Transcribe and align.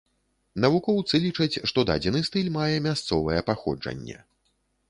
Навукоўцы 0.63 1.15
лічаць, 1.25 1.61
што 1.71 1.83
дадзены 1.91 2.23
стыль 2.31 2.51
мае 2.57 2.75
мясцовае 2.89 3.39
паходжанне. 3.51 4.17